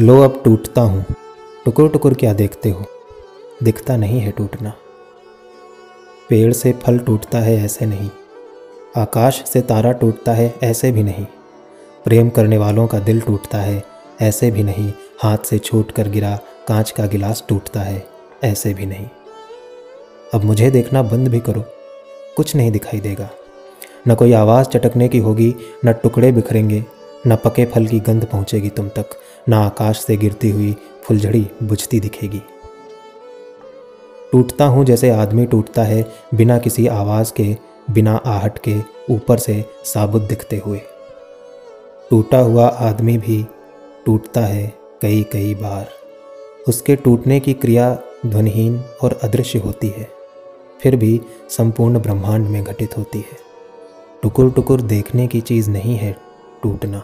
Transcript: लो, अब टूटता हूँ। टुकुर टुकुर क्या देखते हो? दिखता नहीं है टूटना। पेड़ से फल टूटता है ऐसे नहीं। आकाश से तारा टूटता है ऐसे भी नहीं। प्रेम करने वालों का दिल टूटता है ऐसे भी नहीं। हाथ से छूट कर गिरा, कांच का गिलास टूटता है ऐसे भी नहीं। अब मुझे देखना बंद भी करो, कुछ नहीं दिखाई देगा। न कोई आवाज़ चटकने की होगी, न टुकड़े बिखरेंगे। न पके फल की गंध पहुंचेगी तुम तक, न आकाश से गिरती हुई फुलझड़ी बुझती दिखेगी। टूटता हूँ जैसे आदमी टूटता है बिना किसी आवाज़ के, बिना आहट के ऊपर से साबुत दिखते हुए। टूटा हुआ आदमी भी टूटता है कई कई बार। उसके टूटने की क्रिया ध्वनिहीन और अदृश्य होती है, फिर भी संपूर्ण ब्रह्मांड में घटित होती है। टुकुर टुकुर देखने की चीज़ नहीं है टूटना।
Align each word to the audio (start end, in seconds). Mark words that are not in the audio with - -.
लो, 0.00 0.20
अब 0.22 0.42
टूटता 0.44 0.80
हूँ। 0.80 1.04
टुकुर 1.64 1.88
टुकुर 1.88 2.14
क्या 2.14 2.32
देखते 2.32 2.70
हो? 2.70 2.84
दिखता 3.62 3.96
नहीं 3.96 4.20
है 4.20 4.30
टूटना। 4.30 4.72
पेड़ 6.28 6.52
से 6.52 6.72
फल 6.72 6.98
टूटता 6.98 7.38
है 7.38 7.56
ऐसे 7.64 7.86
नहीं। 7.86 8.10
आकाश 8.96 9.42
से 9.46 9.60
तारा 9.60 9.92
टूटता 9.92 10.32
है 10.32 10.54
ऐसे 10.62 10.92
भी 10.92 11.02
नहीं। 11.02 11.24
प्रेम 12.04 12.30
करने 12.30 12.58
वालों 12.58 12.86
का 12.86 12.98
दिल 12.98 13.20
टूटता 13.20 13.58
है 13.58 13.82
ऐसे 14.20 14.50
भी 14.50 14.62
नहीं। 14.62 14.92
हाथ 15.22 15.38
से 15.38 15.58
छूट 15.58 15.90
कर 15.90 16.08
गिरा, 16.08 16.38
कांच 16.68 16.90
का 16.90 17.06
गिलास 17.06 17.44
टूटता 17.48 17.80
है 17.80 18.06
ऐसे 18.44 18.74
भी 18.74 18.86
नहीं। 18.86 19.08
अब 20.34 20.44
मुझे 20.44 20.70
देखना 20.70 21.02
बंद 21.02 21.28
भी 21.28 21.40
करो, 21.40 21.64
कुछ 22.36 22.54
नहीं 22.56 22.70
दिखाई 22.70 23.00
देगा। 23.00 23.30
न 24.08 24.14
कोई 24.14 24.32
आवाज़ 24.32 24.66
चटकने 24.66 25.08
की 25.08 25.18
होगी, 25.18 25.54
न 25.84 25.92
टुकड़े 25.92 26.32
बिखरेंगे। 26.32 26.84
न 27.26 27.36
पके 27.36 27.64
फल 27.64 27.86
की 27.86 27.98
गंध 28.00 28.24
पहुंचेगी 28.24 28.68
तुम 28.68 28.88
तक, 28.88 29.06
न 29.48 29.52
आकाश 29.54 30.00
से 30.00 30.16
गिरती 30.16 30.50
हुई 30.50 30.74
फुलझड़ी 31.02 31.46
बुझती 31.62 32.00
दिखेगी। 32.00 32.42
टूटता 34.32 34.64
हूँ 34.64 34.84
जैसे 34.84 35.10
आदमी 35.10 35.46
टूटता 35.46 35.82
है 35.82 36.04
बिना 36.34 36.58
किसी 36.58 36.86
आवाज़ 36.86 37.32
के, 37.32 37.56
बिना 37.90 38.14
आहट 38.16 38.58
के 38.58 38.76
ऊपर 39.10 39.38
से 39.38 39.64
साबुत 39.84 40.22
दिखते 40.22 40.56
हुए। 40.56 40.80
टूटा 42.10 42.38
हुआ 42.38 42.66
आदमी 42.68 43.16
भी 43.18 43.44
टूटता 44.06 44.40
है 44.40 44.66
कई 45.02 45.22
कई 45.32 45.54
बार। 45.54 45.88
उसके 46.68 46.96
टूटने 46.96 47.40
की 47.40 47.52
क्रिया 47.54 47.96
ध्वनिहीन 48.26 48.80
और 49.02 49.18
अदृश्य 49.22 49.58
होती 49.58 49.88
है, 49.88 50.08
फिर 50.80 50.96
भी 50.96 51.20
संपूर्ण 51.50 51.98
ब्रह्मांड 51.98 52.48
में 52.48 52.62
घटित 52.64 52.96
होती 52.98 53.18
है। 53.20 53.38
टुकुर 54.22 54.50
टुकुर 54.50 54.80
देखने 54.82 55.26
की 55.26 55.40
चीज़ 55.40 55.70
नहीं 55.70 55.96
है 55.96 56.16
टूटना। 56.62 57.02